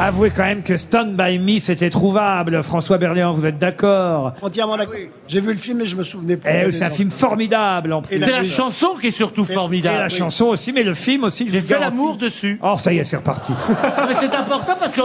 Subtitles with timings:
[0.00, 2.64] Avouez quand même que Stand By Me, c'était trouvable.
[2.64, 4.96] François Berléand, vous êtes d'accord Entièrement d'accord.
[5.28, 6.48] J'ai vu le film et je me souvenais pas.
[6.66, 8.16] Eh, C'est un film formidable en plus.
[8.16, 9.98] Et C'est la chanson qui est surtout Et formidable.
[9.98, 11.46] la chanson aussi, mais le film aussi.
[11.46, 12.58] je J'ai fait l'amour dessus.
[12.60, 13.52] Oh, ça y est, c'est reparti.
[14.08, 15.00] Mais c'est important parce que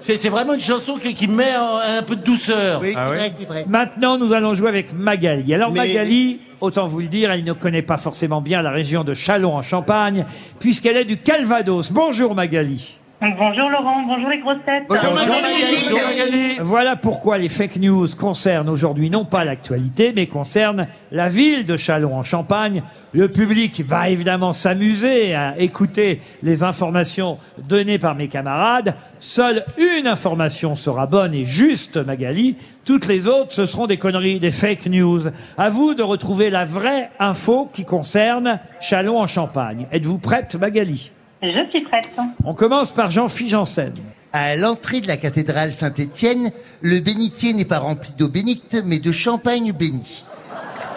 [0.00, 2.80] c'est c'est vraiment une chanson qui, qui met un peu de douceur.
[2.80, 3.64] Oui, c'est vrai, c'est vrai.
[3.68, 5.52] Maintenant, nous allons jouer avec Magali.
[5.52, 9.02] Alors, Mais- Magali, autant vous le dire, elle ne connaît pas forcément bien la région
[9.02, 10.24] de Châlons en Champagne,
[10.60, 11.90] puisqu'elle est du Calvados.
[11.90, 12.94] Bonjour Magali.
[13.20, 14.84] Bonjour Laurent, bonjour les grosses têtes.
[14.88, 16.56] Bonjour Magali.
[16.60, 21.76] Voilà pourquoi les fake news concernent aujourd'hui non pas l'actualité, mais concernent la ville de
[21.76, 22.80] Châlons en Champagne.
[23.12, 28.94] Le public va évidemment s'amuser à écouter les informations données par mes camarades.
[29.18, 32.56] Seule une information sera bonne et juste, Magali.
[32.84, 35.22] Toutes les autres, ce seront des conneries, des fake news.
[35.56, 39.88] À vous de retrouver la vraie info qui concerne Châlons en Champagne.
[39.90, 41.10] Êtes-vous prête, Magali?
[41.42, 42.10] Je suis prête.
[42.44, 43.92] On commence par Jean-Philippe Janssen.
[44.32, 46.50] À l'entrée de la cathédrale Saint-Étienne,
[46.82, 50.24] le bénitier n'est pas rempli d'eau bénite, mais de champagne béni.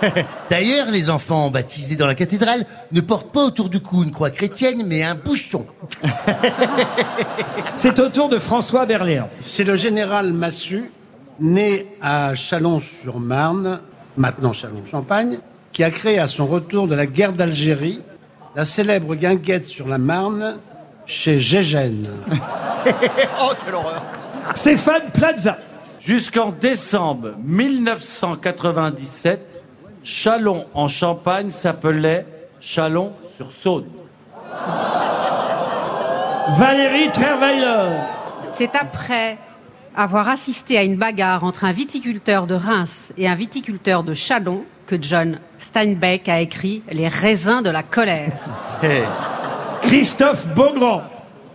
[0.49, 4.31] D'ailleurs, les enfants baptisés dans la cathédrale ne portent pas autour du cou une croix
[4.31, 5.65] chrétienne, mais un bouchon.
[7.77, 9.29] C'est au tour de François Berléand.
[9.41, 10.91] C'est le général Massu,
[11.39, 13.79] né à Chalon-sur-Marne,
[14.17, 15.37] maintenant Chalon-Champagne,
[15.71, 18.01] qui a créé à son retour de la guerre d'Algérie
[18.55, 20.59] la célèbre guinguette sur la Marne
[21.05, 22.09] chez Gégène.
[24.55, 25.57] Stéphane Plaza.
[25.99, 29.63] Jusqu'en décembre 1997,
[30.03, 32.25] Chalon en Champagne s'appelait
[32.59, 33.85] Chalon-sur-Saône.
[36.57, 37.99] Valérie Trierweiler.
[38.53, 39.37] C'est après
[39.95, 44.65] avoir assisté à une bagarre entre un viticulteur de Reims et un viticulteur de Châlons
[44.85, 48.31] que John Steinbeck a écrit Les raisins de la colère.
[49.81, 51.03] Christophe Beaugrand.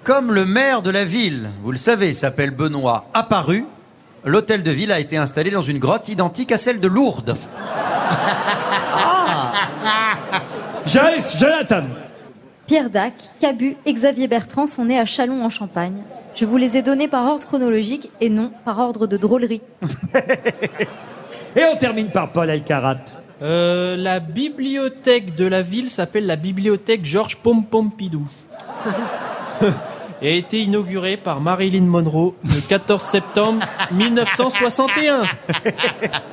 [0.04, 3.64] Comme le maire de la ville, vous le savez, s'appelle Benoît, apparu,
[4.24, 7.36] l'hôtel de ville a été installé dans une grotte identique à celle de Lourdes.
[10.86, 11.84] Joyce Jonathan.
[12.66, 16.02] Pierre Dac, Cabu et Xavier Bertrand sont nés à Châlons en Champagne.
[16.34, 19.62] Je vous les ai donnés par ordre chronologique et non par ordre de drôlerie.
[21.56, 22.98] Et on termine par Paul Elkarat.
[23.42, 28.26] Euh, la bibliothèque de la ville s'appelle la bibliothèque Georges Pompompidou.
[30.22, 35.24] Et a été inaugurée par Marilyn Monroe le 14 septembre 1961.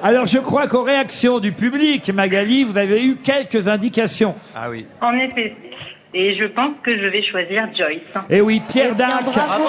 [0.02, 4.35] Alors je crois qu'aux réactions du public, Magali, vous avez eu quelques indications.
[4.56, 4.85] Ah oui.
[5.02, 5.53] En effet.
[6.14, 8.03] Et je pense que je vais choisir Joyce.
[8.30, 9.64] Et oui, Pierre Eh Dac, bravo.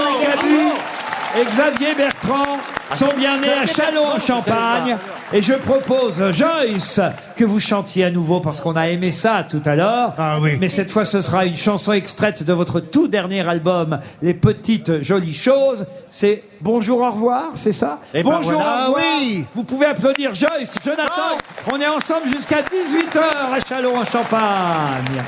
[1.37, 2.59] Et Xavier Bertrand
[2.95, 4.97] sont bien nés à Châlons en Champagne.
[5.33, 7.01] Et je propose, Joyce,
[7.35, 10.15] que vous chantiez à nouveau parce qu'on a aimé ça tout à l'heure.
[10.17, 10.57] Ah oui.
[10.61, 15.03] Mais cette fois, ce sera une chanson extraite de votre tout dernier album, Les Petites
[15.03, 15.87] Jolies Choses.
[16.09, 18.85] C'est Bonjour, au revoir, c'est ça Et ben Bonjour, voilà.
[18.85, 19.05] au revoir.
[19.07, 19.45] Ah oui.
[19.57, 21.37] Vous pouvez applaudir Joyce, Jonathan.
[21.73, 23.19] On est ensemble jusqu'à 18h
[23.57, 25.25] à Châlons en Champagne.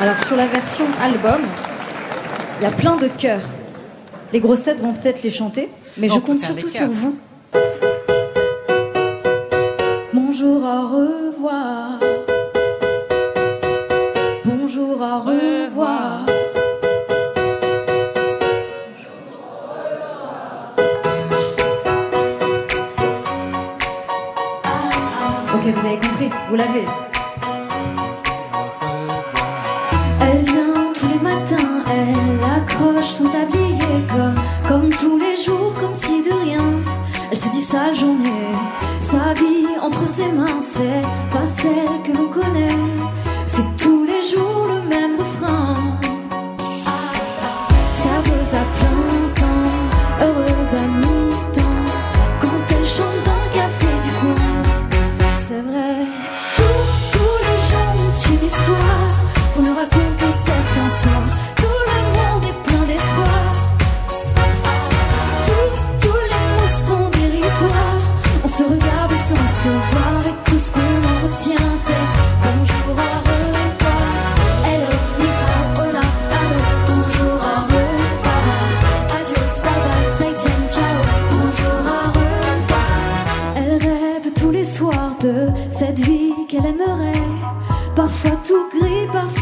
[0.00, 1.40] Alors sur la version album,
[2.60, 3.40] il y a plein de chœurs.
[4.32, 7.18] Les grosses têtes vont peut-être les chanter, mais On je compte surtout sur vous.
[10.14, 12.00] Bonjour, au revoir.
[14.46, 16.26] Bonjour, au revoir.
[25.54, 26.84] Ok, vous avez compris, vous l'avez.
[30.22, 33.61] Elle vient tous les matins, elle accroche son tablier
[37.32, 38.52] Elle se dit sa journée,
[39.00, 41.00] sa vie entre ses mains, c'est
[41.32, 42.68] pas celle que l'on connaît.
[43.46, 45.81] C'est tous les jours le même refrain.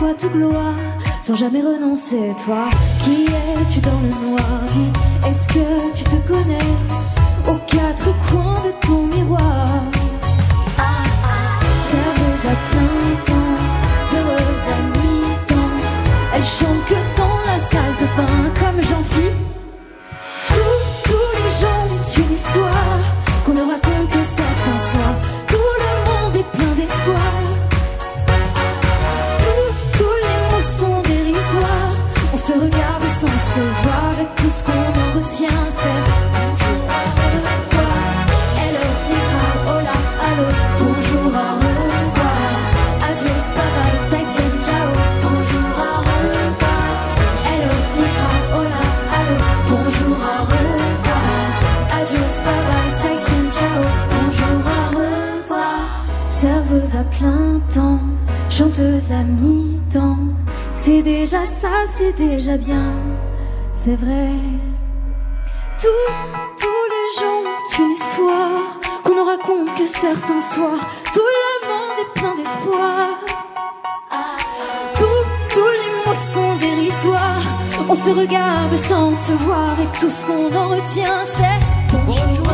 [0.01, 0.75] Gris, parfois tout gloire,
[1.23, 2.35] sans jamais renoncer.
[2.45, 2.69] Toi,
[3.01, 4.65] qui es-tu dans le noir?
[4.73, 6.59] Dis, est-ce que tu te connais?
[7.49, 9.67] Aux quatre coins de ton miroir
[58.61, 60.19] chanteuse à mi-temps.
[60.75, 62.93] C'est déjà ça, c'est déjà bien,
[63.73, 64.31] c'est vrai.
[65.81, 66.13] Tous,
[66.59, 70.87] tous les gens ont une histoire qu'on ne raconte que certains soirs.
[71.13, 73.09] Tout le monde est plein d'espoir.
[74.95, 77.45] Tous, tous les mots sont dérisoires.
[77.89, 82.50] On se regarde sans se voir et tout ce qu'on en retient c'est bonjour,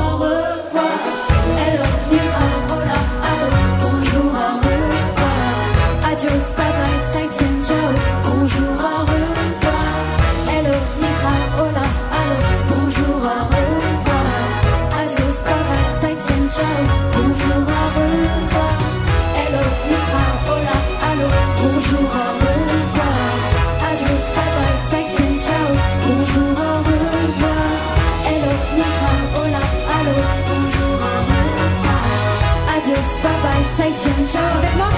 [33.77, 34.89] 再见, ciao, avec moi.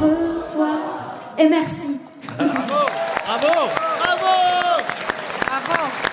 [0.00, 0.78] Au revoir
[1.36, 2.00] et merci.
[2.36, 2.88] Bravo
[3.26, 4.28] Bravo
[5.46, 6.07] Bravo